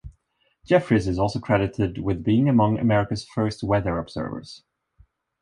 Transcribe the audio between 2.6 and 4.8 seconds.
America's first weather observers.